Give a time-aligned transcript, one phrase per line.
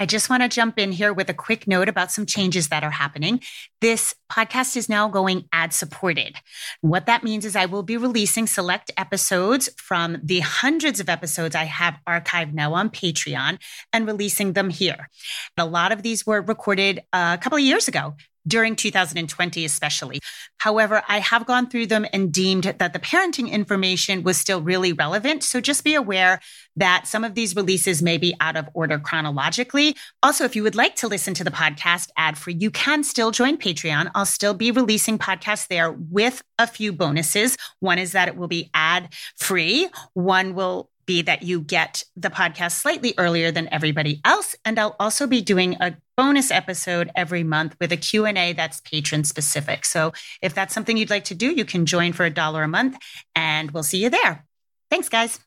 [0.00, 2.82] I just want to jump in here with a quick note about some changes that
[2.82, 3.40] are happening.
[3.82, 6.36] This podcast is now going ad supported.
[6.80, 11.54] What that means is I will be releasing select episodes from the hundreds of episodes
[11.54, 13.58] I have archived now on Patreon
[13.92, 15.10] and releasing them here.
[15.58, 18.14] A lot of these were recorded uh, a couple of years ago
[18.46, 20.20] during 2020, especially.
[20.58, 24.92] However, I have gone through them and deemed that the parenting information was still really
[24.92, 25.42] relevant.
[25.42, 26.40] So just be aware
[26.76, 29.96] that some of these releases may be out of order chronologically.
[30.22, 33.30] Also, if you would like to listen to the podcast ad free, you can still
[33.30, 34.10] join Patreon.
[34.14, 37.56] I'll still be releasing podcasts there with a few bonuses.
[37.80, 39.88] One is that it will be ad free.
[40.14, 44.94] One will be that you get the podcast slightly earlier than everybody else and I'll
[45.00, 49.84] also be doing a bonus episode every month with a Q&A that's patron specific.
[49.84, 52.68] So if that's something you'd like to do, you can join for a dollar a
[52.68, 52.96] month
[53.34, 54.46] and we'll see you there.
[54.88, 55.40] Thanks guys.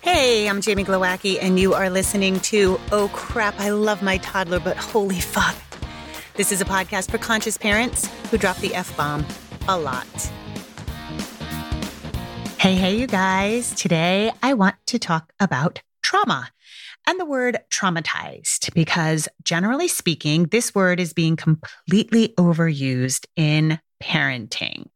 [0.00, 4.58] Hey, I'm Jamie Glowacki and you are listening to Oh crap, I love my toddler
[4.58, 5.56] but holy fuck.
[6.34, 9.26] This is a podcast for conscious parents who drop the F bomb
[9.68, 10.32] a lot.
[12.60, 13.72] Hey, hey, you guys.
[13.72, 16.50] Today I want to talk about trauma
[17.06, 24.90] and the word traumatized because generally speaking, this word is being completely overused in parenting.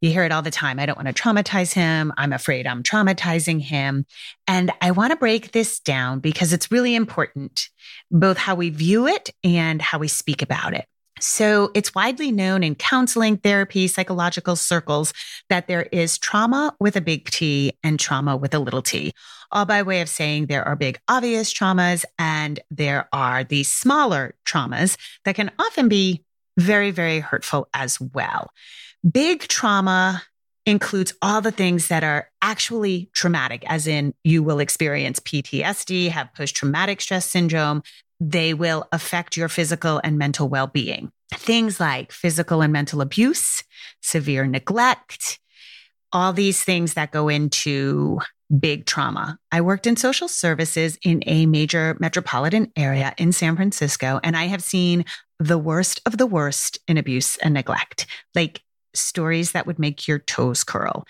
[0.00, 0.78] You hear it all the time.
[0.78, 2.12] I don't want to traumatize him.
[2.16, 4.06] I'm afraid I'm traumatizing him.
[4.46, 7.68] And I want to break this down because it's really important,
[8.12, 10.86] both how we view it and how we speak about it.
[11.18, 15.14] So it's widely known in counseling, therapy, psychological circles
[15.48, 19.12] that there is trauma with a big T and trauma with a little t,
[19.50, 24.34] all by way of saying there are big obvious traumas and there are these smaller
[24.44, 26.22] traumas that can often be
[26.58, 28.50] very, very hurtful as well.
[29.10, 30.22] Big trauma
[30.66, 36.34] includes all the things that are actually traumatic, as in you will experience PTSD, have
[36.34, 37.82] post traumatic stress syndrome,
[38.20, 41.10] they will affect your physical and mental well being.
[41.32, 43.62] Things like physical and mental abuse,
[44.02, 45.38] severe neglect,
[46.12, 48.20] all these things that go into
[48.58, 49.38] big trauma.
[49.50, 54.44] I worked in social services in a major metropolitan area in San Francisco, and I
[54.44, 55.04] have seen
[55.38, 58.62] the worst of the worst in abuse and neglect, like
[58.94, 61.04] stories that would make your toes curl.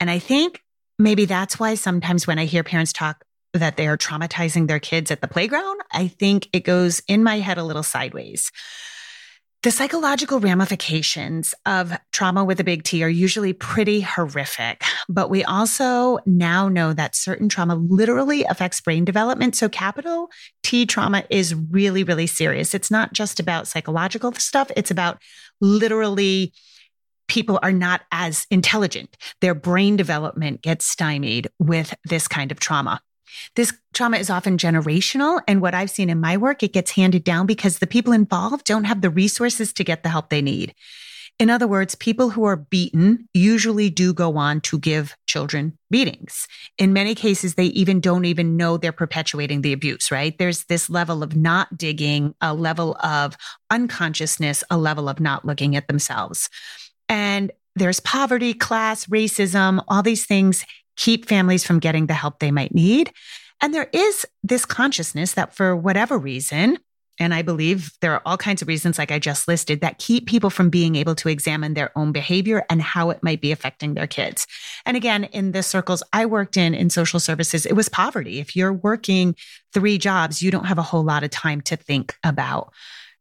[0.00, 0.60] And I think
[0.98, 5.10] maybe that's why sometimes when I hear parents talk that they are traumatizing their kids
[5.10, 8.50] at the playground, I think it goes in my head a little sideways.
[9.62, 15.44] The psychological ramifications of trauma with a big T are usually pretty horrific, but we
[15.44, 19.54] also now know that certain trauma literally affects brain development.
[19.54, 20.30] So capital
[20.64, 22.74] T trauma is really, really serious.
[22.74, 24.68] It's not just about psychological stuff.
[24.76, 25.22] It's about
[25.60, 26.52] literally
[27.28, 29.16] people are not as intelligent.
[29.40, 33.00] Their brain development gets stymied with this kind of trauma.
[33.56, 35.40] This trauma is often generational.
[35.46, 38.66] And what I've seen in my work, it gets handed down because the people involved
[38.66, 40.74] don't have the resources to get the help they need.
[41.38, 46.46] In other words, people who are beaten usually do go on to give children beatings.
[46.78, 50.36] In many cases, they even don't even know they're perpetuating the abuse, right?
[50.38, 53.36] There's this level of not digging, a level of
[53.70, 56.48] unconsciousness, a level of not looking at themselves.
[57.08, 60.64] And there's poverty, class, racism, all these things
[61.02, 63.12] keep families from getting the help they might need.
[63.60, 66.78] And there is this consciousness that for whatever reason,
[67.18, 70.28] and I believe there are all kinds of reasons, like I just listed, that keep
[70.28, 73.94] people from being able to examine their own behavior and how it might be affecting
[73.94, 74.46] their kids.
[74.86, 78.38] And again, in the circles I worked in in social services, it was poverty.
[78.38, 79.34] If you're working
[79.74, 82.72] three jobs, you don't have a whole lot of time to think about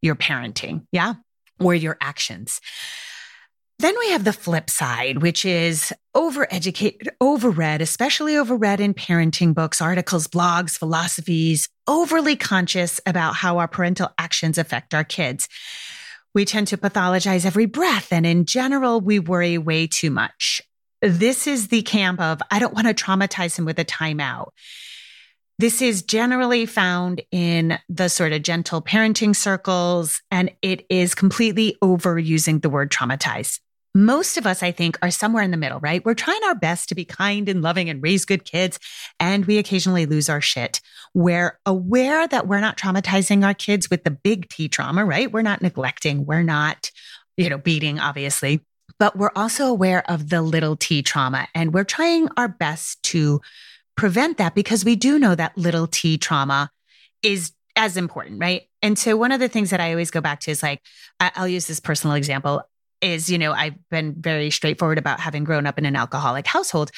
[0.03, 0.85] your parenting.
[0.91, 1.15] Yeah.
[1.59, 2.61] Or your actions.
[3.81, 9.81] Then we have the flip side, which is overeducated, overread, especially overread in parenting books,
[9.81, 15.49] articles, blogs, philosophies, overly conscious about how our parental actions affect our kids.
[16.35, 18.13] We tend to pathologize every breath.
[18.13, 20.61] And in general, we worry way too much.
[21.01, 24.49] This is the camp of, I don't want to traumatize him with a timeout.
[25.57, 31.77] This is generally found in the sort of gentle parenting circles, and it is completely
[31.83, 33.59] overusing the word traumatize
[33.93, 36.03] most of us, I think, are somewhere in the middle, right?
[36.03, 38.79] We're trying our best to be kind and loving and raise good kids,
[39.19, 40.79] and we occasionally lose our shit.
[41.13, 45.31] We're aware that we're not traumatizing our kids with the big T trauma, right?
[45.31, 46.25] We're not neglecting.
[46.25, 46.89] We're not,
[47.35, 48.61] you know, beating, obviously,
[48.97, 53.41] but we're also aware of the little T trauma, and we're trying our best to
[53.97, 56.69] prevent that because we do know that little T trauma
[57.21, 58.63] is as important, right?
[58.81, 60.81] And so one of the things that I always go back to is like,
[61.19, 62.63] I'll use this personal example
[63.01, 66.91] is, you know, I've been very straightforward about having grown up in an alcoholic household.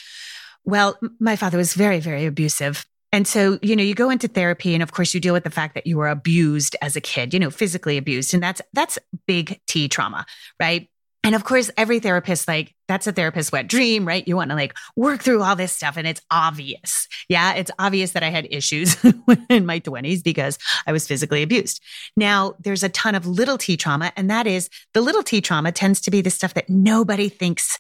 [0.66, 2.86] Well, my father was very, very abusive.
[3.12, 5.52] And so, you know, you go into therapy and of course you deal with the
[5.52, 8.34] fact that you were abused as a kid, you know, physically abused.
[8.34, 8.98] And that's, that's
[9.28, 10.26] big T trauma,
[10.60, 10.90] right?
[11.24, 14.28] And of course, every therapist, like, that's a therapist's wet dream, right?
[14.28, 17.08] You want to like work through all this stuff and it's obvious.
[17.30, 17.54] Yeah.
[17.54, 18.98] It's obvious that I had issues
[19.50, 21.82] in my twenties because I was physically abused.
[22.18, 25.72] Now there's a ton of little T trauma and that is the little T trauma
[25.72, 27.80] tends to be the stuff that nobody thinks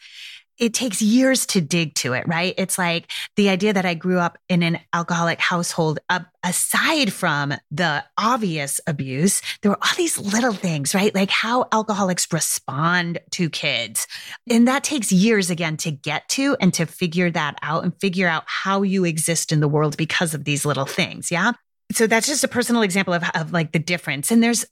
[0.59, 2.53] it takes years to dig to it, right?
[2.57, 7.53] It's like the idea that I grew up in an alcoholic household, uh, aside from
[7.71, 11.13] the obvious abuse, there were all these little things, right?
[11.13, 14.07] Like how alcoholics respond to kids.
[14.49, 18.27] And that takes years again to get to and to figure that out and figure
[18.27, 21.31] out how you exist in the world because of these little things.
[21.31, 21.53] Yeah.
[21.91, 24.31] So that's just a personal example of, of like the difference.
[24.31, 24.65] And there's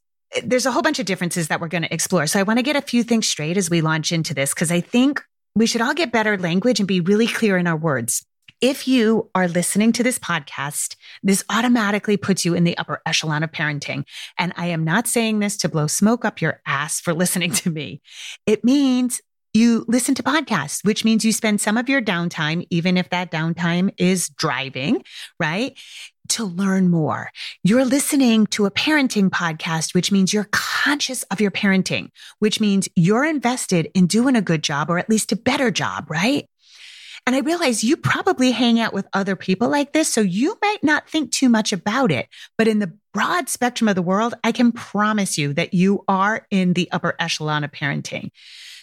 [0.44, 2.25] there's a whole bunch of differences that we're going to explore.
[2.25, 4.72] So I want to get a few things straight as we launch into this because
[4.72, 5.22] I think
[5.56, 8.25] we should all get better language and be really clear in our words.
[8.62, 13.42] If you are listening to this podcast, this automatically puts you in the upper echelon
[13.42, 14.03] of parenting.
[14.38, 17.71] And I am not saying this to blow smoke up your ass for listening to
[17.71, 18.01] me.
[18.45, 19.19] It means
[19.53, 23.31] you listen to podcasts, which means you spend some of your downtime, even if that
[23.31, 25.03] downtime is driving,
[25.39, 25.77] right?
[26.36, 27.30] To learn more.
[27.62, 32.07] You're listening to a parenting podcast, which means you're conscious of your parenting,
[32.39, 36.10] which means you're invested in doing a good job or at least a better job,
[36.10, 36.48] right?
[37.28, 40.81] And I realize you probably hang out with other people like this, so you might
[40.83, 42.30] not think too much about it.
[42.57, 46.48] But in the broad spectrum of the world, I can promise you that you are
[46.50, 48.30] in the upper echelon of parenting.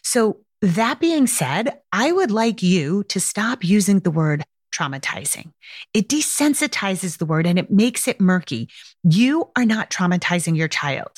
[0.04, 4.44] So that being said, I would like you to stop using the word
[4.78, 5.52] traumatizing.
[5.94, 8.68] It desensitizes the word and it makes it murky.
[9.02, 11.12] You are not traumatizing your child.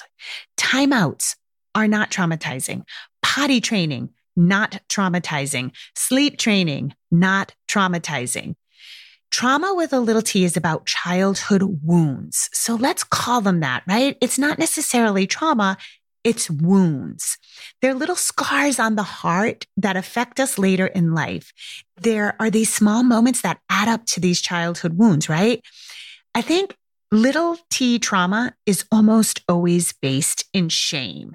[0.56, 1.36] Timeouts
[1.74, 2.84] are not traumatizing.
[3.22, 5.72] Potty training, not traumatizing.
[5.94, 8.54] Sleep training, not traumatizing.
[9.30, 12.48] Trauma with a little t is about childhood wounds.
[12.52, 14.16] So let's call them that, right?
[14.20, 15.76] It's not necessarily trauma.
[16.22, 17.38] It's wounds.
[17.80, 21.52] They're little scars on the heart that affect us later in life.
[22.00, 25.62] There are these small moments that add up to these childhood wounds, right?
[26.34, 26.76] I think
[27.10, 31.34] little t trauma is almost always based in shame.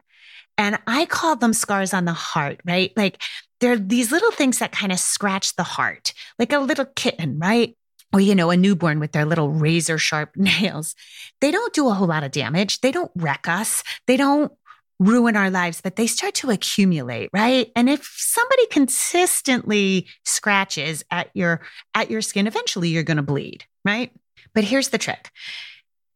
[0.58, 2.94] And I call them scars on the heart, right?
[2.96, 3.22] Like
[3.60, 7.76] they're these little things that kind of scratch the heart, like a little kitten, right?
[8.14, 10.96] or you know a newborn with their little razor sharp nails
[11.42, 14.52] they don't do a whole lot of damage they don't wreck us they don't
[15.00, 17.72] ruin our lives, but they start to accumulate, right?
[17.76, 21.62] And if somebody consistently scratches at your
[21.94, 24.12] at your skin, eventually you're going to bleed, right?
[24.54, 25.32] But here's the trick.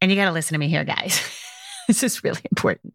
[0.01, 1.21] And you got to listen to me here, guys.
[1.87, 2.93] this is really important.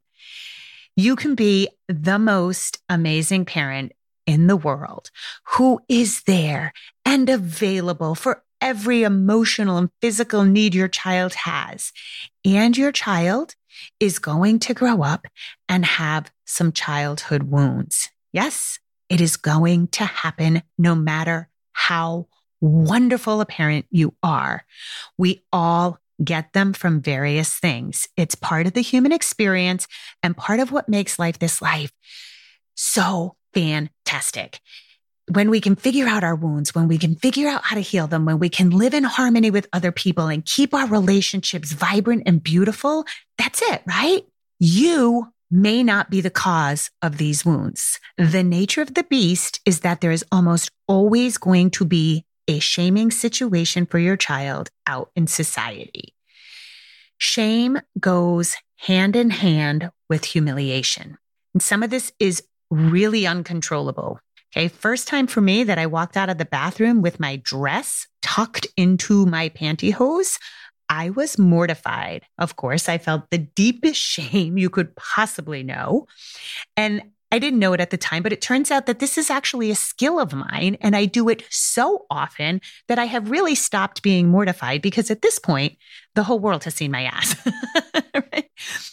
[0.96, 3.92] You can be the most amazing parent
[4.26, 5.10] in the world
[5.44, 6.72] who is there
[7.04, 11.92] and available for every emotional and physical need your child has.
[12.44, 13.54] And your child
[14.00, 15.26] is going to grow up
[15.68, 18.10] and have some childhood wounds.
[18.32, 18.78] Yes,
[19.08, 22.28] it is going to happen no matter how
[22.60, 24.64] wonderful a parent you are.
[25.18, 28.08] We all get them from various things.
[28.16, 29.86] It's part of the human experience
[30.22, 31.92] and part of what makes life this life
[32.74, 34.60] so fantastic
[35.32, 38.06] when we can figure out our wounds, when we can figure out how to heal
[38.06, 42.24] them, when we can live in harmony with other people and keep our relationships vibrant
[42.26, 43.04] and beautiful,
[43.38, 44.22] that's it, right?
[44.58, 48.00] You may not be the cause of these wounds.
[48.18, 52.58] The nature of the beast is that there is almost always going to be a
[52.58, 56.14] shaming situation for your child out in society.
[57.16, 61.16] Shame goes hand in hand with humiliation.
[61.54, 64.20] And some of this is really uncontrollable.
[64.56, 64.68] Okay.
[64.68, 68.68] First time for me that I walked out of the bathroom with my dress tucked
[68.76, 70.38] into my pantyhose.
[70.88, 72.22] I was mortified.
[72.38, 76.06] Of course, I felt the deepest shame you could possibly know.
[76.76, 79.28] And I didn't know it at the time, but it turns out that this is
[79.28, 80.76] actually a skill of mine.
[80.80, 85.22] And I do it so often that I have really stopped being mortified because at
[85.22, 85.76] this point,
[86.14, 87.34] the whole world has seen my ass.
[88.14, 88.48] right?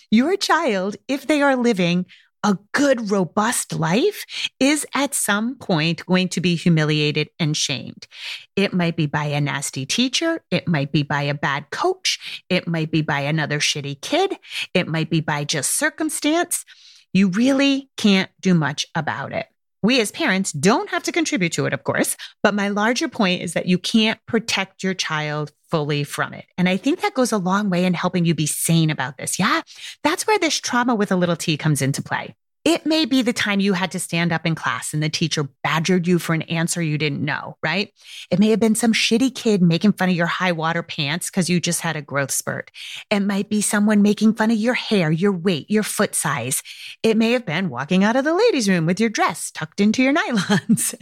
[0.10, 2.08] Your child, if they are living
[2.44, 4.26] a good, robust life
[4.60, 8.08] is at some point going to be humiliated and shamed.
[8.56, 10.44] It might be by a nasty teacher.
[10.50, 12.44] It might be by a bad coach.
[12.50, 14.36] It might be by another shitty kid.
[14.74, 16.66] It might be by just circumstance.
[17.14, 19.48] You really can't do much about it.
[19.84, 23.42] We as parents don't have to contribute to it, of course, but my larger point
[23.42, 26.46] is that you can't protect your child fully from it.
[26.58, 29.40] And I think that goes a long way in helping you be sane about this.
[29.40, 29.62] Yeah.
[30.04, 32.36] That's where this trauma with a little t comes into play.
[32.64, 35.50] It may be the time you had to stand up in class and the teacher
[35.64, 37.92] badgered you for an answer you didn't know, right?
[38.30, 41.50] It may have been some shitty kid making fun of your high water pants because
[41.50, 42.70] you just had a growth spurt.
[43.10, 46.62] It might be someone making fun of your hair, your weight, your foot size.
[47.02, 50.04] It may have been walking out of the ladies' room with your dress tucked into
[50.04, 50.94] your nylons.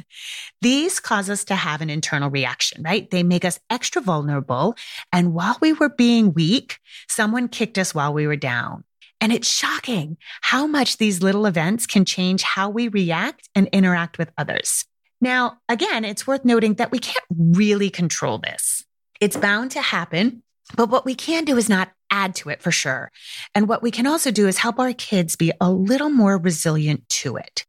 [0.61, 3.09] These cause us to have an internal reaction, right?
[3.11, 4.75] They make us extra vulnerable.
[5.11, 8.85] And while we were being weak, someone kicked us while we were down.
[9.21, 14.17] And it's shocking how much these little events can change how we react and interact
[14.17, 14.85] with others.
[15.21, 18.85] Now, again, it's worth noting that we can't really control this.
[19.19, 20.43] It's bound to happen,
[20.75, 23.11] but what we can do is not add to it for sure.
[23.53, 27.07] And what we can also do is help our kids be a little more resilient
[27.09, 27.65] to it.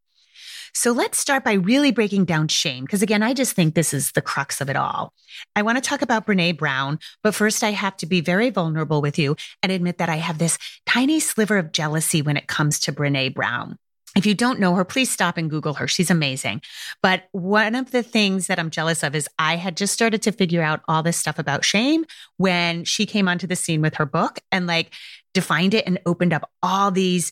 [0.72, 4.12] So let's start by really breaking down shame, because again, I just think this is
[4.12, 5.12] the crux of it all.
[5.56, 9.02] I want to talk about Brene Brown, but first I have to be very vulnerable
[9.02, 12.78] with you and admit that I have this tiny sliver of jealousy when it comes
[12.80, 13.76] to Brene Brown.
[14.16, 15.86] If you don't know her, please stop and Google her.
[15.86, 16.62] She's amazing.
[17.00, 20.32] But one of the things that I'm jealous of is I had just started to
[20.32, 22.04] figure out all this stuff about shame
[22.36, 24.92] when she came onto the scene with her book and like
[25.32, 27.30] defined it and opened up all these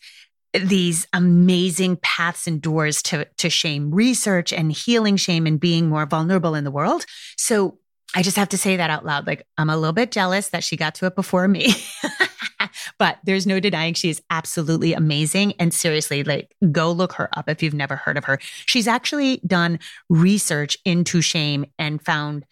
[0.58, 6.06] these amazing paths and doors to, to shame research and healing shame and being more
[6.06, 7.04] vulnerable in the world.
[7.36, 7.78] So
[8.14, 9.26] I just have to say that out loud.
[9.26, 11.74] Like, I'm a little bit jealous that she got to it before me.
[12.98, 15.52] but there's no denying she is absolutely amazing.
[15.58, 18.38] And seriously, like, go look her up if you've never heard of her.
[18.66, 22.46] She's actually done research into shame and found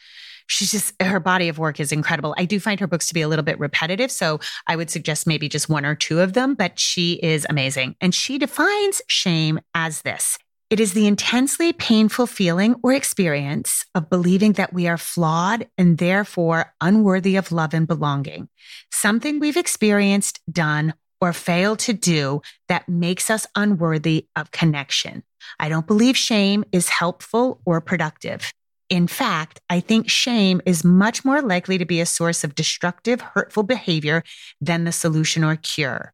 [0.47, 2.35] she's just her body of work is incredible.
[2.39, 5.27] I do find her books to be a little bit repetitive, so I would suggest
[5.27, 7.97] maybe just one or two of them, but she is amazing.
[8.01, 10.39] And she defines shame as this.
[10.69, 15.99] It is the intensely painful feeling or experience of believing that we are flawed and
[15.99, 18.49] therefore unworthy of love and belonging.
[18.91, 25.23] Something we've experienced, done, or failed to do that makes us unworthy of connection.
[25.61, 28.53] I don't believe shame is helpful or productive.
[28.89, 33.21] In fact, I think shame is much more likely to be a source of destructive,
[33.21, 34.23] hurtful behavior
[34.61, 36.13] than the solution or cure.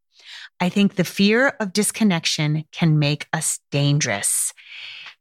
[0.58, 4.52] I think the fear of disconnection can make us dangerous.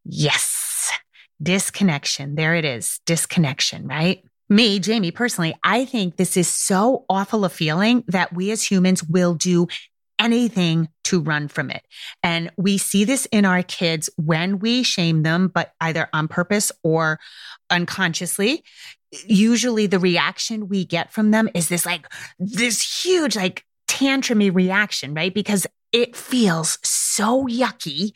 [0.06, 0.92] Yes,
[1.42, 2.36] disconnection.
[2.36, 4.24] There it is, disconnection, right?
[4.50, 9.04] Me, Jamie, personally, I think this is so awful a feeling that we as humans
[9.04, 9.68] will do
[10.22, 11.82] anything to run from it.
[12.24, 16.72] And we see this in our kids when we shame them, but either on purpose
[16.84, 17.20] or
[17.70, 18.64] unconsciously.
[19.26, 22.08] Usually the reaction we get from them is this like,
[22.40, 25.34] this huge, like tantrumy reaction, right?
[25.34, 28.14] Because it feels so yucky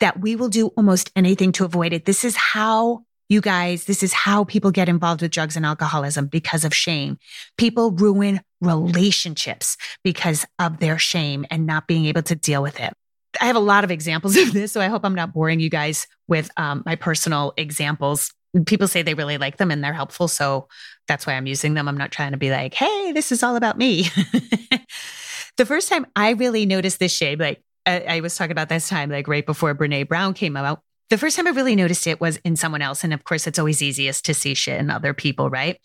[0.00, 2.04] that we will do almost anything to avoid it.
[2.04, 6.26] This is how you guys, this is how people get involved with drugs and alcoholism
[6.26, 7.18] because of shame.
[7.56, 12.92] People ruin relationships because of their shame and not being able to deal with it.
[13.40, 15.70] I have a lot of examples of this, so I hope I'm not boring you
[15.70, 18.32] guys with um, my personal examples.
[18.66, 20.68] People say they really like them and they're helpful, so
[21.06, 21.86] that's why I'm using them.
[21.86, 24.04] I'm not trying to be like, hey, this is all about me.
[25.58, 28.88] the first time I really noticed this shame, like I, I was talking about this
[28.88, 32.20] time, like right before Brene Brown came out, the first time I really noticed it
[32.20, 33.02] was in someone else.
[33.02, 35.80] And of course, it's always easiest to see shit in other people, right?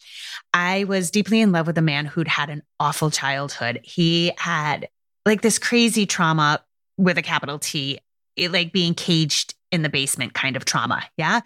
[0.53, 3.79] I was deeply in love with a man who'd had an awful childhood.
[3.83, 4.89] He had
[5.25, 6.63] like this crazy trauma
[6.97, 7.99] with a capital T,
[8.35, 11.03] it, like being caged in the basement kind of trauma.
[11.17, 11.41] Yeah.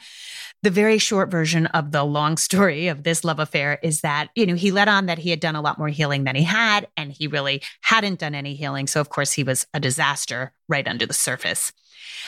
[0.61, 4.45] The very short version of the long story of this love affair is that, you
[4.45, 6.87] know, he let on that he had done a lot more healing than he had,
[6.97, 8.85] and he really hadn't done any healing.
[8.85, 11.71] So, of course, he was a disaster right under the surface.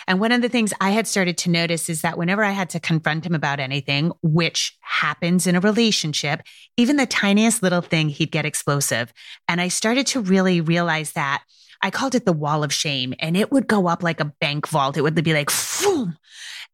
[0.08, 2.70] And one of the things I had started to notice is that whenever I had
[2.72, 6.42] to confront him about anything, which happens in a relationship,
[6.78, 9.12] even the tiniest little thing, he'd get explosive.
[9.48, 11.44] And I started to really realize that
[11.82, 14.68] I called it the wall of shame and it would go up like a bank
[14.68, 14.98] vault.
[14.98, 15.50] It would be like,
[15.82, 16.18] boom,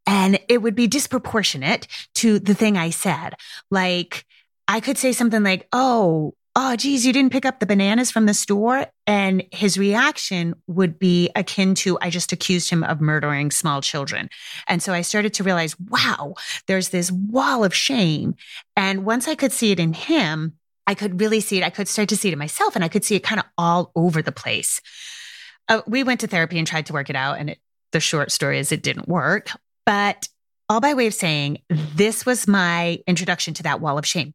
[0.06, 3.36] and it would be disproportionate to the thing I said.
[3.72, 4.26] Like
[4.68, 8.26] I could say something like, Oh, oh, geez, you didn't pick up the bananas from
[8.26, 8.88] the store.
[9.06, 14.30] And his reaction would be akin to, I just accused him of murdering small children.
[14.68, 16.36] And so I started to realize, wow,
[16.68, 18.36] there's this wall of shame.
[18.78, 20.54] And once I could see it in him,
[20.88, 21.64] I could really see it.
[21.64, 23.46] I could start to see it in myself and I could see it kind of
[23.58, 24.82] all over the place.
[25.68, 27.40] Uh, we went to therapy and tried to work it out.
[27.40, 27.60] And it,
[27.92, 29.50] the short story is it didn't work.
[29.86, 30.28] But
[30.70, 34.34] all by way of saying, this was my introduction to that wall of shame.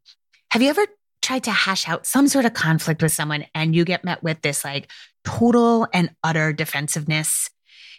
[0.51, 0.87] Have you ever
[1.23, 4.41] tried to hash out some sort of conflict with someone and you get met with
[4.43, 4.91] this like
[5.25, 7.51] total and utter defensiveness.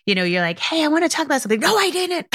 [0.05, 1.60] You know, you're like, Hey, I want to talk about something.
[1.60, 2.27] No, I didn't.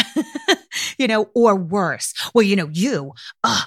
[0.99, 2.15] you know, or worse.
[2.35, 3.13] Well, you know, you,
[3.45, 3.65] oh,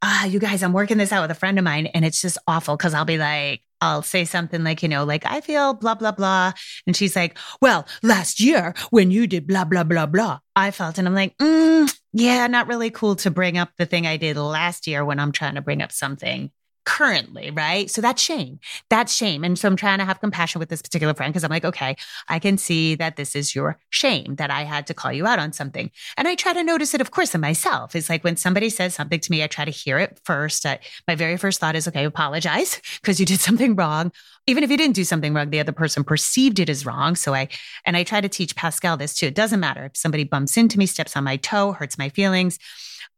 [0.00, 2.38] uh, you guys, I'm working this out with a friend of mine and it's just
[2.46, 2.76] awful.
[2.76, 6.12] Cause I'll be like, I'll say something like, you know, like I feel blah, blah,
[6.12, 6.52] blah.
[6.86, 10.98] And she's like, well, last year when you did blah, blah, blah, blah, I felt,
[10.98, 14.36] and I'm like, mm, yeah, not really cool to bring up the thing I did
[14.36, 16.52] last year when I'm trying to bring up something
[16.84, 17.90] currently, right?
[17.90, 18.58] So that's shame.
[18.90, 19.44] That's shame.
[19.44, 21.96] And so I'm trying to have compassion with this particular friend because I'm like, okay,
[22.28, 25.38] I can see that this is your shame that I had to call you out
[25.38, 25.90] on something.
[26.16, 27.94] And I try to notice it, of course, in myself.
[27.94, 30.66] It's like when somebody says something to me, I try to hear it first.
[30.66, 34.12] I, my very first thought is, okay, apologize because you did something wrong.
[34.48, 37.14] Even if you didn't do something wrong, the other person perceived it as wrong.
[37.14, 37.48] So I,
[37.86, 39.26] and I try to teach Pascal this too.
[39.26, 42.58] It doesn't matter if somebody bumps into me, steps on my toe, hurts my feelings.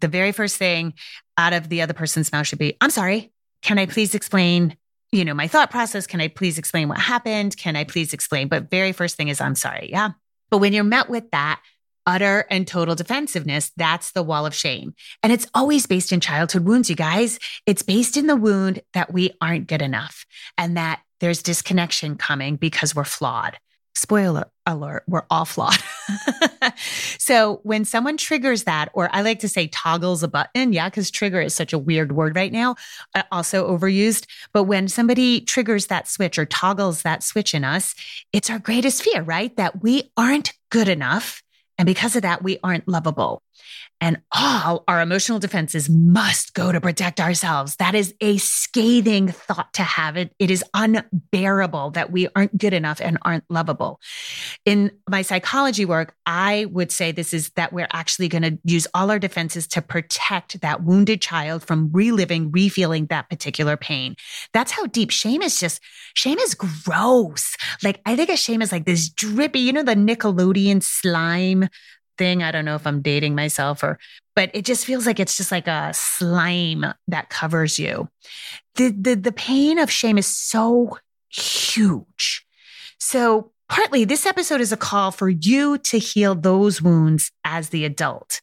[0.00, 0.94] The very first thing
[1.38, 3.32] out of the other person's mouth should be, I'm sorry.
[3.64, 4.76] Can I please explain,
[5.10, 6.06] you know, my thought process?
[6.06, 7.56] Can I please explain what happened?
[7.56, 8.48] Can I please explain?
[8.48, 9.88] But very first thing is, I'm sorry.
[9.90, 10.10] Yeah.
[10.50, 11.62] But when you're met with that,
[12.06, 14.94] utter and total defensiveness, that's the wall of shame.
[15.22, 17.38] And it's always based in childhood wounds, you guys.
[17.64, 20.26] It's based in the wound that we aren't good enough
[20.58, 23.56] and that there's disconnection coming because we're flawed
[23.94, 25.78] spoiler alert, we're flawed.
[27.18, 31.10] so when someone triggers that, or I like to say toggles a button, yeah, because
[31.10, 32.76] trigger is such a weird word right now,
[33.14, 34.26] uh, also overused.
[34.52, 37.94] But when somebody triggers that switch or toggles that switch in us,
[38.32, 39.54] it's our greatest fear, right?
[39.56, 41.42] That we aren't good enough.
[41.76, 43.42] And because of that, we aren't lovable
[44.00, 47.76] and all our emotional defenses must go to protect ourselves.
[47.76, 50.16] That is a scathing thought to have.
[50.16, 54.00] It, it is unbearable that we aren't good enough and aren't lovable.
[54.64, 58.86] In my psychology work, I would say this is that we're actually going to use
[58.94, 64.16] all our defenses to protect that wounded child from reliving, refeeling that particular pain.
[64.52, 65.80] That's how deep shame is just,
[66.14, 67.56] shame is gross.
[67.82, 71.68] Like, I think of shame as like this drippy, you know, the Nickelodeon slime
[72.18, 72.42] thing.
[72.42, 73.98] I don't know if I'm dating myself or,
[74.34, 78.08] but it just feels like it's just like a slime that covers you.
[78.76, 82.46] The, the, the pain of shame is so huge.
[82.98, 87.84] So partly this episode is a call for you to heal those wounds as the
[87.84, 88.40] adult,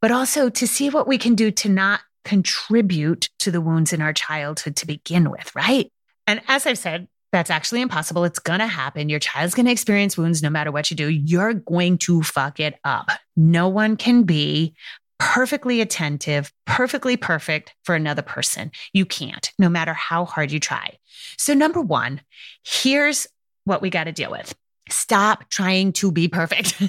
[0.00, 4.00] but also to see what we can do to not contribute to the wounds in
[4.00, 5.90] our childhood to begin with, right?
[6.26, 8.24] And as I've said, that's actually impossible.
[8.24, 9.08] It's going to happen.
[9.08, 11.08] Your child's going to experience wounds no matter what you do.
[11.08, 13.08] You're going to fuck it up.
[13.36, 14.74] No one can be
[15.18, 18.70] perfectly attentive, perfectly perfect for another person.
[18.92, 20.98] You can't, no matter how hard you try.
[21.38, 22.20] So, number one,
[22.64, 23.26] here's
[23.64, 24.54] what we got to deal with
[24.88, 26.80] stop trying to be perfect.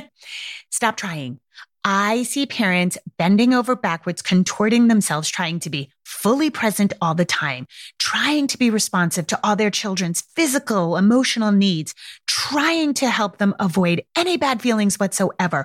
[0.70, 1.38] stop trying.
[1.88, 7.24] I see parents bending over backwards, contorting themselves, trying to be fully present all the
[7.24, 7.68] time,
[8.00, 11.94] trying to be responsive to all their children's physical, emotional needs,
[12.26, 15.64] trying to help them avoid any bad feelings whatsoever.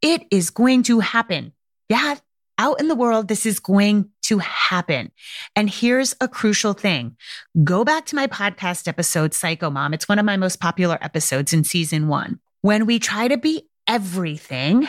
[0.00, 1.52] It is going to happen.
[1.90, 2.14] Yeah,
[2.56, 5.12] out in the world, this is going to happen.
[5.54, 7.14] And here's a crucial thing.
[7.62, 9.92] Go back to my podcast episode, Psycho Mom.
[9.92, 12.40] It's one of my most popular episodes in season one.
[12.62, 14.88] When we try to be everything,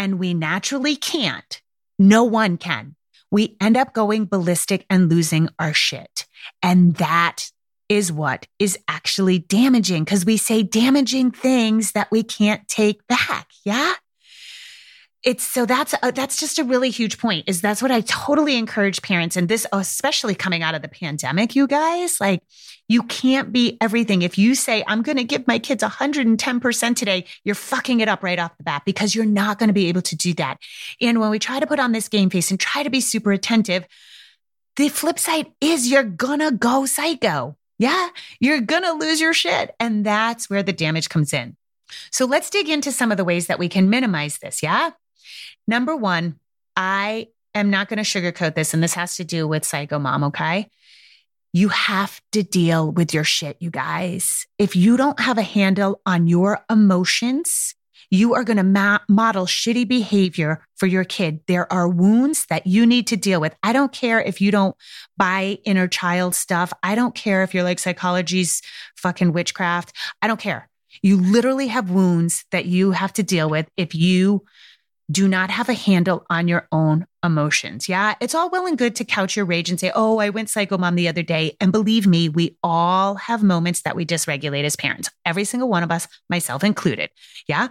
[0.00, 1.60] and we naturally can't,
[1.98, 2.96] no one can.
[3.30, 6.26] We end up going ballistic and losing our shit.
[6.62, 7.50] And that
[7.90, 13.48] is what is actually damaging because we say damaging things that we can't take back.
[13.62, 13.92] Yeah
[15.22, 18.56] it's so that's a, that's just a really huge point is that's what i totally
[18.56, 22.42] encourage parents and this especially coming out of the pandemic you guys like
[22.90, 27.24] you can't be everything if you say i'm going to give my kids 110% today
[27.44, 30.02] you're fucking it up right off the bat because you're not going to be able
[30.02, 30.58] to do that
[31.00, 33.32] and when we try to put on this game face and try to be super
[33.32, 33.86] attentive
[34.76, 40.04] the flip side is you're gonna go psycho yeah you're gonna lose your shit and
[40.04, 41.56] that's where the damage comes in
[42.10, 44.62] so let's dig into some of the ways that we can minimize this.
[44.62, 44.90] Yeah.
[45.66, 46.38] Number one,
[46.76, 50.24] I am not going to sugarcoat this, and this has to do with Psycho Mom,
[50.24, 50.70] okay?
[51.52, 54.46] You have to deal with your shit, you guys.
[54.58, 57.74] If you don't have a handle on your emotions,
[58.10, 61.40] you are going to ma- model shitty behavior for your kid.
[61.46, 63.54] There are wounds that you need to deal with.
[63.62, 64.76] I don't care if you don't
[65.16, 66.72] buy inner child stuff.
[66.82, 68.62] I don't care if you're like psychology's
[68.96, 69.96] fucking witchcraft.
[70.22, 70.68] I don't care.
[71.02, 74.44] You literally have wounds that you have to deal with if you
[75.10, 77.88] do not have a handle on your own emotions.
[77.88, 78.14] Yeah.
[78.20, 80.78] It's all well and good to couch your rage and say, Oh, I went psycho
[80.78, 81.56] mom the other day.
[81.60, 85.10] And believe me, we all have moments that we dysregulate as parents.
[85.24, 87.10] Every single one of us, myself included.
[87.48, 87.68] Yeah.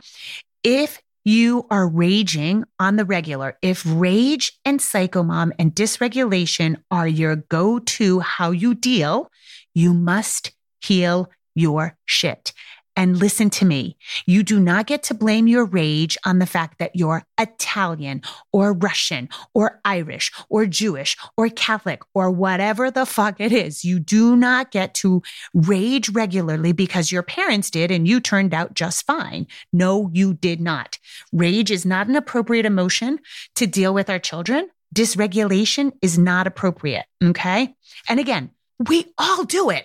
[0.63, 7.07] If you are raging on the regular, if rage and psycho mom and dysregulation are
[7.07, 9.31] your go to how you deal,
[9.73, 12.53] you must heal your shit.
[12.99, 13.95] And listen to me.
[14.25, 18.73] You do not get to blame your rage on the fact that you're Italian or
[18.73, 23.85] Russian or Irish or Jewish or Catholic or whatever the fuck it is.
[23.85, 28.73] You do not get to rage regularly because your parents did and you turned out
[28.73, 29.47] just fine.
[29.71, 30.99] No, you did not.
[31.31, 33.19] Rage is not an appropriate emotion
[33.55, 34.67] to deal with our children.
[34.93, 37.05] Dysregulation is not appropriate.
[37.23, 37.73] Okay.
[38.09, 38.49] And again,
[38.87, 39.83] we all do it.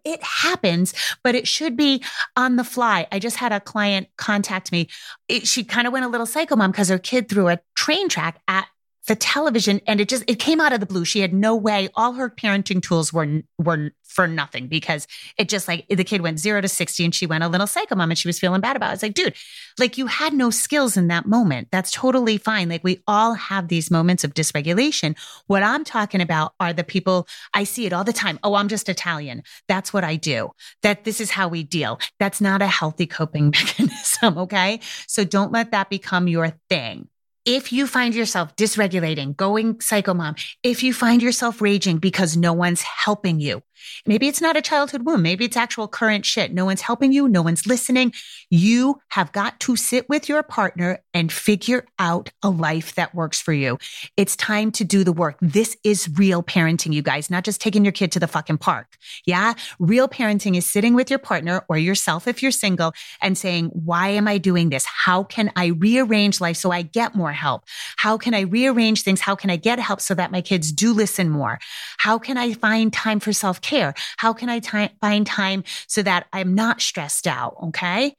[0.04, 2.02] it happens, but it should be
[2.36, 3.06] on the fly.
[3.10, 4.88] I just had a client contact me.
[5.28, 8.08] It, she kind of went a little psycho mom because her kid threw a train
[8.08, 8.66] track at
[9.06, 11.04] the television and it just it came out of the blue.
[11.04, 11.90] She had no way.
[11.94, 16.38] All her parenting tools were were for nothing because it just like the kid went
[16.38, 18.76] 0 to 60 and she went a little psycho mom and she was feeling bad
[18.76, 18.94] about it.
[18.94, 19.34] It's like dude
[19.78, 21.68] like you had no skills in that moment.
[21.72, 22.68] That's totally fine.
[22.68, 25.16] Like we all have these moments of dysregulation.
[25.46, 28.38] What i'm talking about are the people i see it all the time.
[28.42, 29.42] Oh i'm just italian.
[29.68, 30.50] That's what i do.
[30.82, 31.98] That this is how we deal.
[32.18, 34.80] That's not a healthy coping mechanism okay?
[35.06, 37.08] So don't let that become your thing
[37.44, 42.52] if you find yourself dysregulating, going psycho mom, if you find yourself raging because no
[42.54, 43.62] one's helping you,
[44.06, 45.22] maybe it's not a childhood wound.
[45.22, 46.52] Maybe it's actual current shit.
[46.52, 47.28] No one's helping you.
[47.28, 48.12] No one's listening.
[48.50, 53.40] You have got to sit with your partner and figure out a life that works
[53.40, 53.78] for you.
[54.16, 55.36] It's time to do the work.
[55.40, 58.96] This is real parenting, you guys, not just taking your kid to the fucking park.
[59.26, 59.54] Yeah.
[59.78, 64.08] Real parenting is sitting with your partner or yourself if you're single and saying, why
[64.08, 64.84] am I doing this?
[64.86, 67.64] How can I rearrange life so I get more help?
[67.96, 69.20] How can I rearrange things?
[69.20, 71.58] How can I get help so that my kids do listen more?
[71.98, 73.73] How can I find time for self care?
[74.16, 77.56] How can I t- find time so that I'm not stressed out?
[77.62, 78.16] Okay.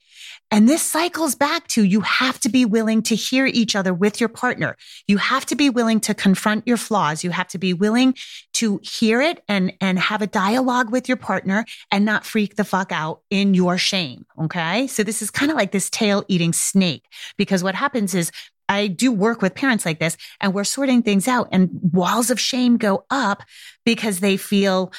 [0.52, 4.20] And this cycles back to you have to be willing to hear each other with
[4.20, 4.78] your partner.
[5.08, 7.24] You have to be willing to confront your flaws.
[7.24, 8.16] You have to be willing
[8.54, 12.64] to hear it and, and have a dialogue with your partner and not freak the
[12.64, 14.26] fuck out in your shame.
[14.44, 14.88] Okay.
[14.88, 17.06] So this is kind of like this tail eating snake
[17.38, 18.32] because what happens is
[18.68, 22.40] I do work with parents like this and we're sorting things out and walls of
[22.40, 23.44] shame go up
[23.84, 24.92] because they feel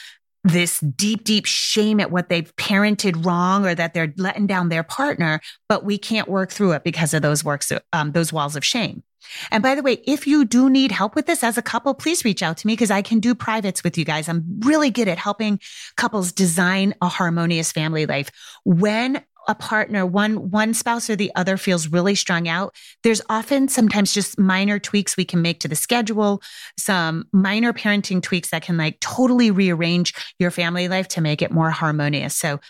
[0.47, 4.83] this deep, deep shame at what they've parented wrong or that they're letting down their
[4.83, 8.65] partner, but we can't work through it because of those works, um, those walls of
[8.65, 9.03] shame.
[9.51, 12.25] And by the way, if you do need help with this as a couple, please
[12.25, 14.29] reach out to me because I can do privates with you guys.
[14.29, 15.61] I'm really good at helping
[15.97, 18.31] couples design a harmonious family life.
[18.65, 23.69] When a partner, one, one spouse or the other feels really strung out, there's often
[23.69, 26.43] sometimes just minor tweaks we can make to the schedule,
[26.79, 31.51] some minor parenting tweaks that can like totally rearrange your family life to make it
[31.51, 32.37] more harmonious.
[32.37, 32.61] So,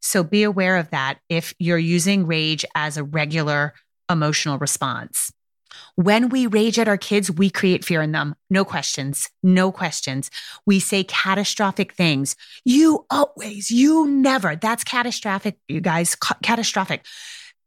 [0.00, 3.74] so be aware of that if you're using rage as a regular
[4.10, 5.32] emotional response.
[5.96, 8.34] When we rage at our kids, we create fear in them.
[8.50, 9.30] No questions.
[9.42, 10.30] No questions.
[10.66, 12.36] We say catastrophic things.
[12.64, 14.56] You always, you never.
[14.56, 16.16] That's catastrophic, you guys.
[16.42, 17.04] catastrophic.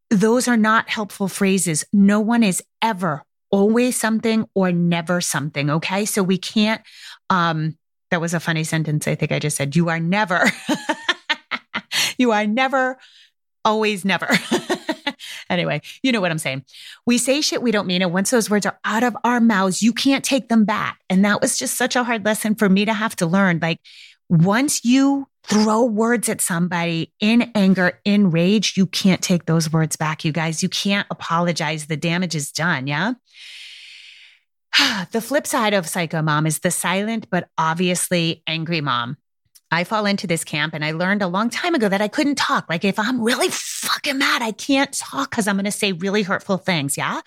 [0.10, 1.86] Those are not helpful phrases.
[1.94, 5.70] No one is ever always something or never something.
[5.70, 6.06] Okay.
[6.06, 6.82] So we can't,
[7.30, 7.78] um,
[8.12, 9.08] that was a funny sentence.
[9.08, 10.44] I think I just said, you are never,
[12.18, 12.98] you are never,
[13.66, 14.28] always never.
[15.50, 16.64] anyway, you know what I'm saying.
[17.06, 18.02] We say shit we don't mean.
[18.02, 21.00] And once those words are out of our mouths, you can't take them back.
[21.10, 23.60] And that was just such a hard lesson for me to have to learn.
[23.62, 23.80] Like
[24.30, 29.96] once you throw words at somebody in anger, in rage, you can't take those words
[29.96, 30.62] back, you guys.
[30.62, 31.88] You can't apologize.
[31.88, 32.88] The damage is done.
[32.88, 33.14] Yeah.
[35.12, 39.18] the flip side of psycho mom is the silent but obviously angry mom.
[39.72, 42.36] I fall into this camp and I learned a long time ago that I couldn't
[42.36, 42.68] talk.
[42.70, 46.24] Like if I'm really fucking mad, I can't talk because I'm going to say really
[46.24, 46.98] hurtful things.
[46.98, 47.22] Yeah.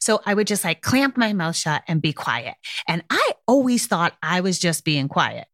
[0.00, 2.54] So I would just like clamp my mouth shut and be quiet.
[2.86, 5.46] And I always thought I was just being quiet.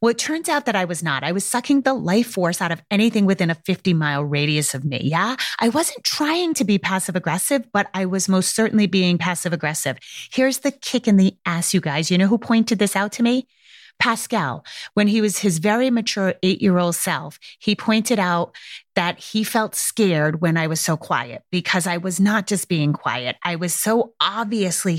[0.00, 1.24] Well, it turns out that I was not.
[1.24, 4.84] I was sucking the life force out of anything within a 50 mile radius of
[4.84, 5.00] me.
[5.02, 5.36] Yeah.
[5.58, 9.98] I wasn't trying to be passive aggressive, but I was most certainly being passive aggressive.
[10.30, 12.10] Here's the kick in the ass, you guys.
[12.10, 13.46] You know who pointed this out to me?
[13.98, 18.54] Pascal, when he was his very mature eight year old self, he pointed out
[18.94, 22.92] that he felt scared when I was so quiet because I was not just being
[22.92, 23.36] quiet.
[23.44, 24.98] I was so obviously,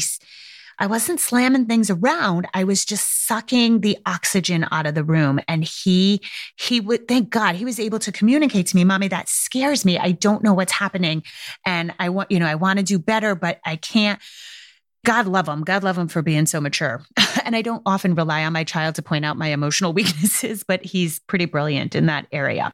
[0.80, 2.48] I wasn't slamming things around.
[2.54, 5.40] I was just sucking the oxygen out of the room.
[5.48, 6.22] And he,
[6.56, 9.98] he would, thank God he was able to communicate to me, mommy, that scares me.
[10.00, 11.24] I don't know what's happening.
[11.66, 14.20] And I want, you know, I want to do better, but I can't.
[15.06, 15.64] God love him.
[15.64, 17.04] God love him for being so mature.
[17.46, 20.84] and I don't often rely on my child to point out my emotional weaknesses, but
[20.84, 22.74] he's pretty brilliant in that area.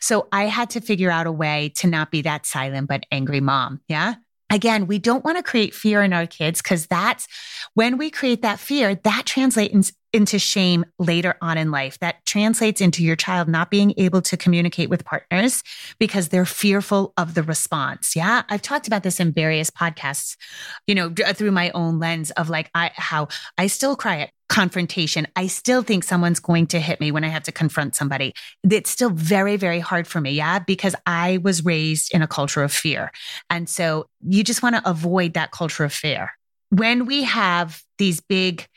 [0.00, 3.40] So I had to figure out a way to not be that silent but angry
[3.40, 3.80] mom.
[3.88, 4.14] Yeah.
[4.50, 7.26] Again, we don't want to create fear in our kids because that's
[7.72, 11.98] when we create that fear, that translates into shame later on in life.
[11.98, 15.62] That translates into your child not being able to communicate with partners
[15.98, 18.14] because they're fearful of the response.
[18.14, 18.44] Yeah.
[18.48, 20.36] I've talked about this in various podcasts,
[20.86, 23.26] you know, uh, through my own lens of like, I, how
[23.58, 25.26] I still cry at confrontation.
[25.34, 28.34] I still think someone's going to hit me when I have to confront somebody.
[28.62, 30.30] It's still very, very hard for me.
[30.30, 30.60] Yeah.
[30.60, 33.10] Because I was raised in a culture of fear.
[33.50, 36.30] And so you just want to avoid that culture of fear.
[36.70, 38.68] When we have these big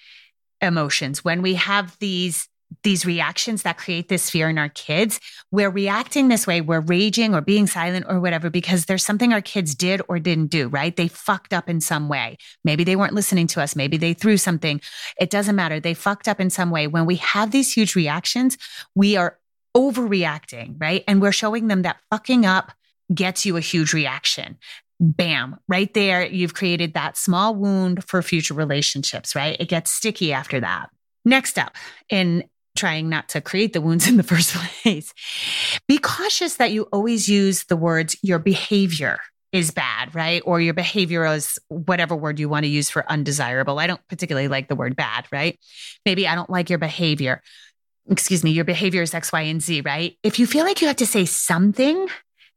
[0.61, 2.47] emotions, when we have these
[2.83, 5.19] these reactions that create this fear in our kids,
[5.51, 6.61] we're reacting this way.
[6.61, 10.47] We're raging or being silent or whatever because there's something our kids did or didn't
[10.47, 10.95] do, right?
[10.95, 12.37] They fucked up in some way.
[12.63, 13.75] Maybe they weren't listening to us.
[13.75, 14.81] Maybe they threw something.
[15.19, 15.79] It doesn't matter.
[15.79, 16.87] They fucked up in some way.
[16.87, 18.57] When we have these huge reactions,
[18.95, 19.39] we are
[19.75, 21.03] overreacting, right?
[21.07, 22.73] And we're showing them that fucking up
[23.13, 24.57] gets you a huge reaction
[24.99, 29.57] bam, right there, you've created that small wound for future relationships, right?
[29.59, 30.89] It gets sticky after that.
[31.25, 31.75] Next up,
[32.09, 32.43] in
[32.75, 35.13] trying not to create the wounds in the first place,
[35.87, 39.19] be cautious that you always use the words your behavior
[39.51, 40.41] is bad, right?
[40.45, 43.79] Or your behavior is whatever word you want to use for undesirable.
[43.79, 45.57] I don't particularly like the word bad, right?
[46.05, 47.41] Maybe I don't like your behavior.
[48.09, 50.17] Excuse me, your behavior is X, Y, and Z, right?
[50.21, 52.07] If you feel like you have to say something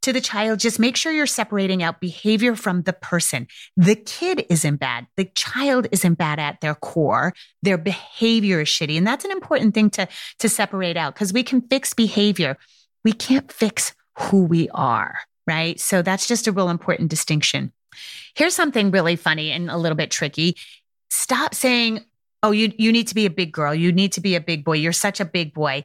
[0.02, 3.46] to the child, just make sure you're separating out behavior from the person.
[3.76, 5.06] The kid isn't bad.
[5.16, 7.34] The child isn't bad at their core.
[7.62, 8.96] Their behavior is shitty.
[8.96, 10.08] And that's an important thing to,
[10.38, 12.56] to separate out because we can fix behavior.
[13.04, 15.78] We can't fix who we are, right?
[15.78, 17.72] So that's just a real important distinction.
[18.34, 20.56] Here's something really funny and a little bit tricky.
[21.10, 22.04] Stop saying,
[22.42, 23.74] Oh, you, you need to be a big girl.
[23.74, 24.78] You need to be a big boy.
[24.78, 25.82] You're such a big boy.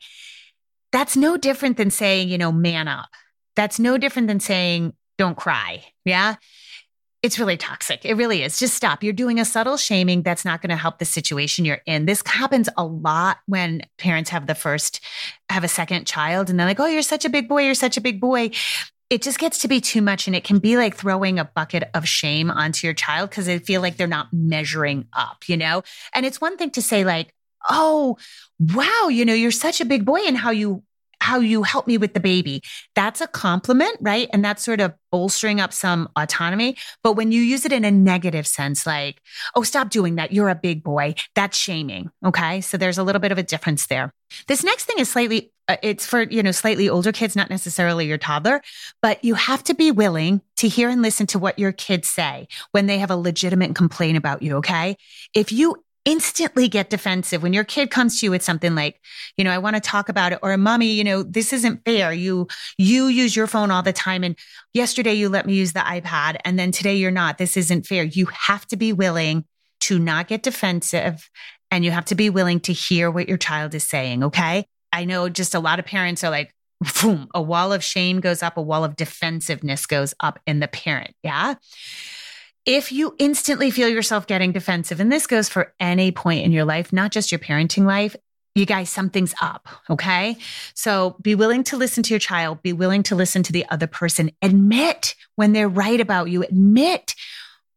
[0.94, 3.10] That's no different than saying, you know, man up
[3.56, 5.84] that's no different than saying, don't cry.
[6.04, 6.36] Yeah.
[7.24, 8.06] It's really toxic.
[8.06, 8.60] It really is.
[8.60, 9.02] Just stop.
[9.02, 12.06] You're doing a subtle shaming that's not going to help the situation you're in.
[12.06, 15.04] This happens a lot when parents have the first,
[15.50, 17.64] have a second child and they're like, oh, you're such a big boy.
[17.64, 18.52] You're such a big boy.
[19.10, 20.28] It just gets to be too much.
[20.28, 23.58] And it can be like throwing a bucket of shame onto your child because they
[23.58, 25.82] feel like they're not measuring up, you know?
[26.14, 27.34] And it's one thing to say, like,
[27.70, 28.18] oh,
[28.60, 30.84] wow, you know, you're such a big boy and how you
[31.22, 32.62] how you help me with the baby.
[32.96, 34.30] That's a compliment, right?
[34.34, 36.76] And that's sort of bolstering up some autonomy.
[37.04, 39.22] But when you use it in a negative sense, like,
[39.56, 40.34] oh, stop doing that.
[40.34, 41.16] You're a big boy.
[41.36, 42.10] That's shaming.
[42.26, 42.62] Okay.
[42.62, 44.14] So there's a little bit of a difference there.
[44.48, 48.08] This next thing is slightly, uh, it's for, you know, slightly older kids, not necessarily
[48.08, 48.62] your toddler,
[49.02, 52.48] but you have to be willing to hear and listen to what your kids say
[52.72, 54.58] when they have a legitimate complaint about you.
[54.58, 54.98] Okay.
[55.34, 59.02] If you instantly get defensive when your kid comes to you with something like,
[59.38, 62.14] you know, I want to talk about it or mommy, you know, this isn't fair.
[62.14, 64.24] You, you use your phone all the time.
[64.24, 64.38] And
[64.74, 67.40] yesterday you let me use the iPad and then today you're not.
[67.40, 68.04] This isn't fair.
[68.04, 69.46] You have to be willing
[69.82, 71.30] to not get defensive
[71.72, 74.24] and you have to be willing to hear what your child is saying.
[74.24, 74.66] Okay.
[74.94, 76.54] I know just a lot of parents are like,
[77.02, 80.68] boom, a wall of shame goes up, a wall of defensiveness goes up in the
[80.68, 81.16] parent.
[81.24, 81.56] Yeah
[82.66, 86.66] if you instantly feel yourself getting defensive, and this goes for any point in your
[86.66, 88.16] life, not just your parenting life,
[88.56, 89.68] you guys, something's up.
[89.90, 90.38] Okay.
[90.74, 93.88] So be willing to listen to your child, be willing to listen to the other
[93.88, 97.14] person, admit when they're right about you, admit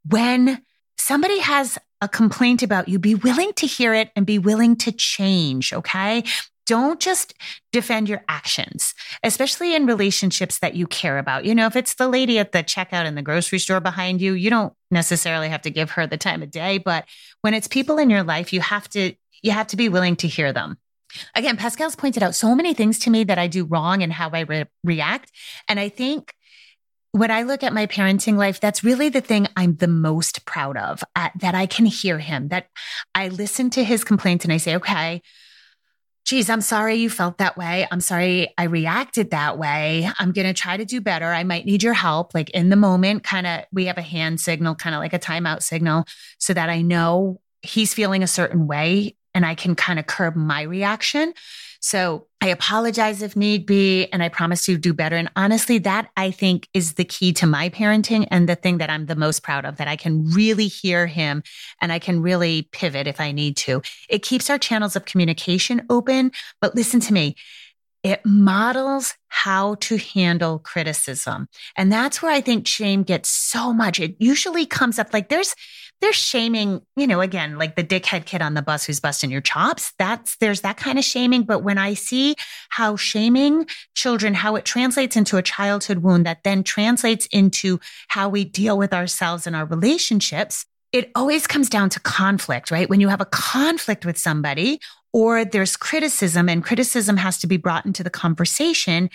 [0.09, 0.63] when
[0.97, 4.93] somebody has a complaint about you, be willing to hear it and be willing to
[4.93, 5.73] change.
[5.73, 6.23] Okay.
[6.69, 7.35] Don't just
[7.73, 11.47] defend your actions, especially in relationships that you care about.
[11.47, 14.35] You know, if it's the lady at the checkout in the grocery store behind you,
[14.35, 16.77] you don't necessarily have to give her the time of day.
[16.77, 17.07] But
[17.41, 20.29] when it's people in your life, you have to, you have to be willing to
[20.29, 20.77] hear them.
[21.35, 24.29] Again, Pascal's pointed out so many things to me that I do wrong and how
[24.31, 25.33] I re- react.
[25.69, 26.35] And I think
[27.13, 30.77] when I look at my parenting life, that's really the thing I'm the most proud
[30.77, 32.67] of, uh, that I can hear him, that
[33.15, 35.23] I listen to his complaints and I say, okay,
[36.29, 37.89] geez, I'm sorry you felt that way.
[37.91, 40.11] I'm sorry I reacted that way.
[40.19, 41.25] I'm going to try to do better.
[41.25, 42.35] I might need your help.
[42.35, 45.19] Like in the moment, kind of, we have a hand signal, kind of like a
[45.19, 46.05] timeout signal,
[46.37, 50.37] so that I know he's feeling a certain way and I can kind of curb
[50.37, 51.33] my reaction.
[51.81, 55.17] So I apologize if need be, and I promise to do better.
[55.17, 58.91] And honestly, that I think is the key to my parenting and the thing that
[58.91, 61.43] I'm the most proud of that I can really hear him
[61.81, 63.83] and I can really pivot if I need to.
[64.09, 66.33] It keeps our channels of communication open.
[66.61, 67.37] But listen to me.
[68.05, 71.49] It models how to handle criticism.
[71.77, 73.99] And that's where I think shame gets so much.
[73.99, 75.55] It usually comes up like there's,
[76.01, 79.41] they're shaming, you know, again, like the dickhead kid on the bus who's busting your
[79.41, 79.93] chops.
[79.99, 81.43] That's, there's that kind of shaming.
[81.43, 82.37] But when I see
[82.69, 88.29] how shaming children, how it translates into a childhood wound that then translates into how
[88.29, 92.89] we deal with ourselves and our relationships, it always comes down to conflict, right?
[92.89, 94.81] When you have a conflict with somebody
[95.13, 99.11] or there's criticism and criticism has to be brought into the conversation,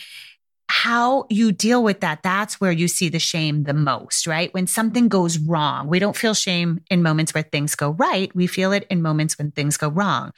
[0.69, 4.54] how you deal with that, that's where you see the shame the most, right?
[4.54, 8.34] When something goes wrong, we don't feel shame in moments where things go right.
[8.36, 10.32] We feel it in moments when things go wrong.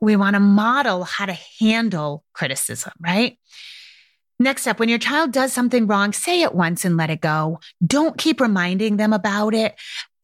[0.00, 3.38] We want to model how to handle criticism, right?
[4.38, 7.58] Next up, when your child does something wrong, say it once and let it go.
[7.84, 9.74] Don't keep reminding them about it.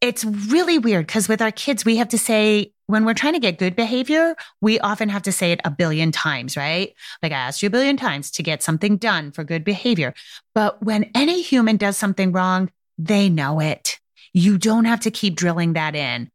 [0.01, 3.39] It's really weird because with our kids, we have to say, when we're trying to
[3.39, 6.93] get good behavior, we often have to say it a billion times, right?
[7.23, 10.13] Like I asked you a billion times to get something done for good behavior.
[10.53, 13.99] But when any human does something wrong, they know it.
[14.33, 16.29] You don't have to keep drilling that in.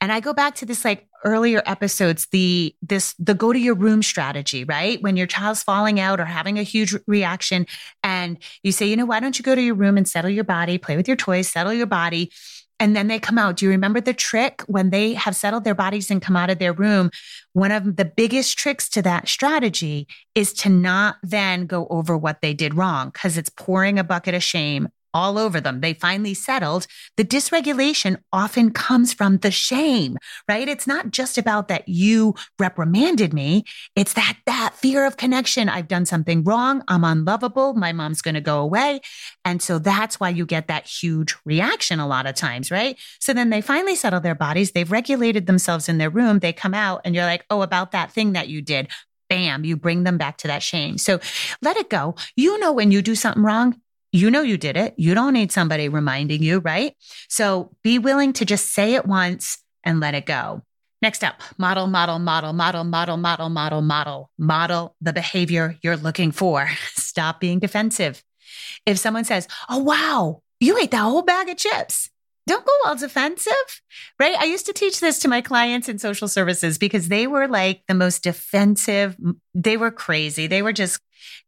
[0.00, 3.74] And I go back to this like earlier episodes, the, this, the go to your
[3.74, 5.00] room strategy, right?
[5.02, 7.66] When your child's falling out or having a huge reaction
[8.02, 10.44] and you say, you know, why don't you go to your room and settle your
[10.44, 12.30] body, play with your toys, settle your body
[12.80, 13.56] and then they come out.
[13.56, 16.58] Do you remember the trick when they have settled their bodies and come out of
[16.58, 17.10] their room?
[17.52, 22.40] One of the biggest tricks to that strategy is to not then go over what
[22.42, 25.80] they did wrong because it's pouring a bucket of shame all over them.
[25.80, 26.86] They finally settled.
[27.16, 30.68] The dysregulation often comes from the shame, right?
[30.68, 33.64] It's not just about that you reprimanded me.
[33.94, 35.68] It's that, that fear of connection.
[35.68, 36.82] I've done something wrong.
[36.88, 37.74] I'm unlovable.
[37.74, 39.00] My mom's going to go away.
[39.44, 42.98] And so that's why you get that huge reaction a lot of times, right?
[43.20, 44.72] So then they finally settle their bodies.
[44.72, 46.40] They've regulated themselves in their room.
[46.40, 48.88] They come out and you're like, Oh, about that thing that you did
[49.28, 50.98] bam, you bring them back to that shame.
[50.98, 51.18] So
[51.62, 52.14] let it go.
[52.36, 53.80] You know, when you do something wrong,
[54.14, 54.94] you know you did it.
[54.96, 56.94] You don't need somebody reminding you, right?
[57.28, 60.62] So be willing to just say it once and let it go.
[61.02, 66.30] Next up, model, model, model, model, model, model, model, model, model the behavior you're looking
[66.30, 66.70] for.
[66.94, 68.22] Stop being defensive.
[68.86, 72.08] If someone says, Oh, wow, you ate that whole bag of chips
[72.46, 73.52] don't go all defensive,
[74.20, 74.36] right?
[74.38, 77.82] I used to teach this to my clients in social services because they were like
[77.88, 79.16] the most defensive.
[79.54, 80.46] They were crazy.
[80.46, 81.00] They were just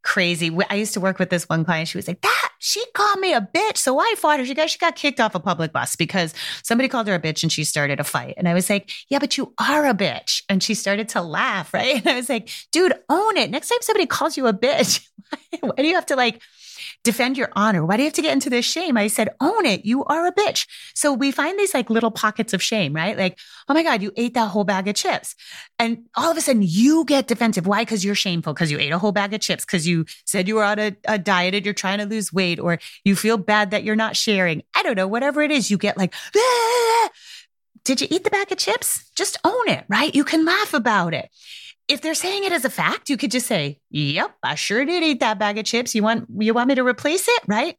[0.02, 0.56] crazy.
[0.70, 1.88] I used to work with this one client.
[1.88, 3.76] She was like, that she called me a bitch.
[3.76, 4.46] So I fought her.
[4.46, 7.42] She got, she got kicked off a public bus because somebody called her a bitch
[7.42, 8.34] and she started a fight.
[8.36, 10.42] And I was like, yeah, but you are a bitch.
[10.48, 11.96] And she started to laugh, right?
[12.06, 13.50] And I was like, dude, own it.
[13.50, 15.06] Next time somebody calls you a bitch,
[15.60, 16.40] why do you have to like
[17.06, 17.86] defend your honor.
[17.86, 18.96] Why do you have to get into this shame?
[18.96, 19.86] I said, own it.
[19.86, 20.66] You are a bitch.
[20.92, 23.16] So we find these like little pockets of shame, right?
[23.16, 23.38] Like,
[23.68, 25.36] oh my God, you ate that whole bag of chips.
[25.78, 27.64] And all of a sudden you get defensive.
[27.64, 27.82] Why?
[27.82, 30.56] Because you're shameful, because you ate a whole bag of chips, because you said you
[30.56, 33.70] were on a, a diet and you're trying to lose weight, or you feel bad
[33.70, 34.64] that you're not sharing.
[34.74, 36.28] I don't know, whatever it is, you get like, ah!
[36.34, 37.10] ah, ah, ah.
[37.84, 39.08] did you eat the bag of chips?
[39.14, 40.12] Just own it, right?
[40.12, 41.30] You can laugh about it
[41.88, 45.02] if they're saying it as a fact, you could just say, "Yep, I sure did
[45.02, 45.94] eat that bag of chips.
[45.94, 47.76] You want you want me to replace it, right?"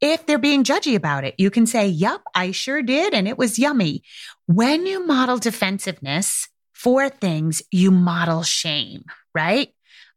[0.00, 3.38] If they're being judgy about it, you can say, "Yep, I sure did and it
[3.38, 4.02] was yummy."
[4.46, 9.74] When you model defensiveness for things, you model shame, right?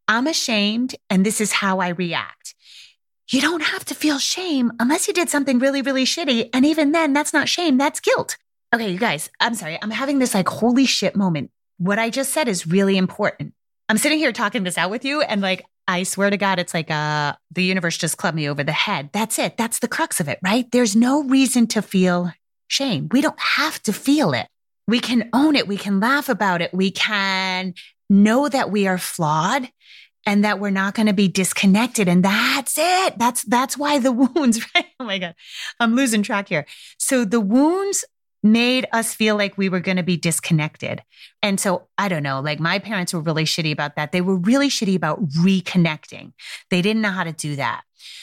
[0.08, 2.54] I'm ashamed and this is how I react.
[3.32, 6.50] You don't have to feel shame unless you did something really, really shitty.
[6.54, 8.38] And even then, that's not shame, that's guilt.
[8.76, 9.80] Okay, you guys, I'm sorry.
[9.82, 11.50] I'm having this like holy shit moment
[11.82, 13.56] what I just said is really important.
[13.90, 16.76] I'm sitting here talking this out with you and like, I swear to God, it's
[16.76, 19.10] like, uh, the universe just clubbed me over the head.
[19.14, 19.58] That's it.
[19.58, 20.72] That's the crux of it, right?
[20.72, 22.32] There's no reason to feel
[22.68, 23.10] shame.
[23.12, 24.46] We don't have to feel it.
[24.88, 25.68] We can own it.
[25.68, 26.72] We can laugh about it.
[26.72, 27.74] We can
[28.12, 29.68] know that we are flawed
[30.28, 32.08] and that we're not going to be disconnected.
[32.08, 33.18] And that's it.
[33.18, 34.86] That's, that's why the wounds, right?
[35.00, 35.34] Oh my God.
[35.80, 36.68] I'm losing track here.
[37.00, 38.06] So the wounds
[38.44, 41.02] made us feel like we were going to be disconnected.
[41.44, 44.12] And so I don't know, like my parents were really shitty about that.
[44.12, 46.34] They were really shitty about reconnecting.
[46.70, 47.82] They didn't know how to do that.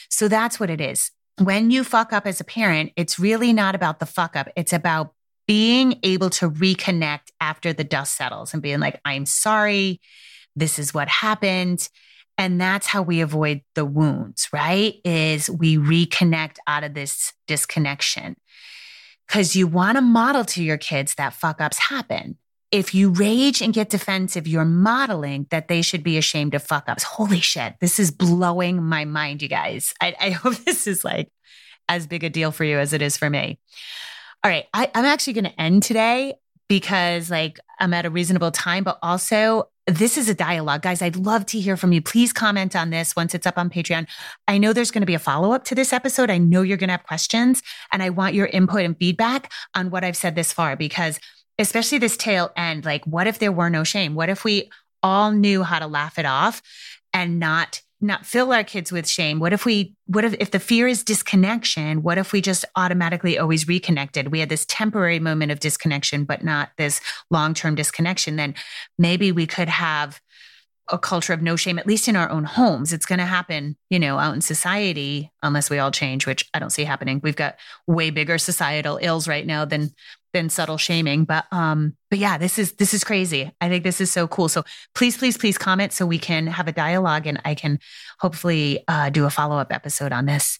[0.09, 1.11] So that's what it is.
[1.37, 4.49] When you fuck up as a parent, it's really not about the fuck up.
[4.57, 5.13] It's about
[5.47, 10.01] being able to reconnect after the dust settles and being like, I'm sorry.
[10.55, 11.89] This is what happened.
[12.37, 14.95] And that's how we avoid the wounds, right?
[15.03, 18.35] Is we reconnect out of this disconnection
[19.29, 22.35] because you want to model to your kids that fuck ups happen.
[22.71, 26.89] If you rage and get defensive, you're modeling that they should be ashamed of fuck
[26.89, 27.03] ups.
[27.03, 27.75] Holy shit.
[27.79, 29.93] This is blowing my mind, you guys.
[30.01, 31.31] I, I hope this is like
[31.87, 33.59] as big a deal for you as it is for me.
[34.43, 34.65] All right.
[34.73, 36.33] I, I'm actually going to end today
[36.67, 40.81] because like I'm at a reasonable time, but also this is a dialogue.
[40.81, 42.01] Guys, I'd love to hear from you.
[42.01, 44.07] Please comment on this once it's up on Patreon.
[44.47, 46.29] I know there's going to be a follow up to this episode.
[46.29, 49.89] I know you're going to have questions and I want your input and feedback on
[49.89, 51.19] what I've said this far because
[51.57, 54.15] especially this tail end, like what if there were no shame?
[54.15, 54.69] What if we
[55.03, 56.61] all knew how to laugh it off
[57.13, 59.39] and not not fill our kids with shame?
[59.39, 63.37] What if we, what if, if the fear is disconnection, what if we just automatically
[63.37, 64.29] always reconnected?
[64.29, 68.35] We had this temporary moment of disconnection, but not this long term disconnection.
[68.35, 68.55] Then
[68.97, 70.21] maybe we could have
[70.91, 72.91] a culture of no shame, at least in our own homes.
[72.93, 76.59] It's going to happen, you know, out in society, unless we all change, which I
[76.59, 77.21] don't see happening.
[77.23, 79.91] We've got way bigger societal ills right now than
[80.33, 81.25] than subtle shaming.
[81.25, 83.51] But um, but yeah, this is this is crazy.
[83.61, 84.49] I think this is so cool.
[84.49, 84.63] So
[84.95, 87.79] please, please, please comment so we can have a dialogue and I can
[88.19, 90.59] hopefully uh, do a follow up episode on this.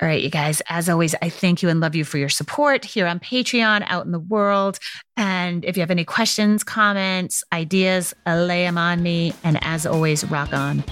[0.00, 2.84] All right, you guys, as always, I thank you and love you for your support
[2.84, 4.78] here on Patreon, out in the world.
[5.16, 9.32] And if you have any questions, comments, ideas, lay them on me.
[9.42, 10.84] And as always, rock on.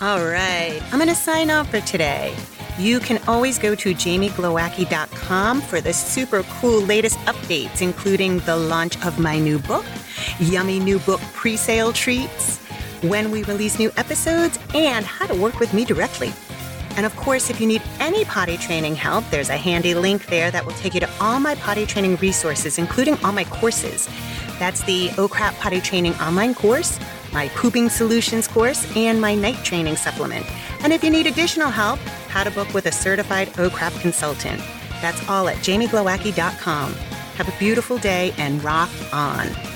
[0.00, 2.34] All right, I'm going to sign off for today.
[2.78, 9.02] You can always go to jamieglowacki.com for the super cool latest updates, including the launch
[9.04, 9.84] of my new book,
[10.40, 12.58] yummy new book pre sale treats,
[13.02, 16.32] when we release new episodes, and how to work with me directly.
[16.96, 20.50] And of course, if you need any potty training help, there's a handy link there
[20.50, 24.08] that will take you to all my potty training resources, including all my courses.
[24.58, 26.98] That's the Oh Crap Potty Training online course,
[27.32, 30.46] my Pooping Solutions course, and my night training supplement.
[30.82, 31.98] And if you need additional help,
[32.34, 34.60] how to book with a certified Oh Crap consultant.
[35.00, 36.92] That's all at jamieglowacki.com.
[36.92, 39.73] Have a beautiful day and rock on.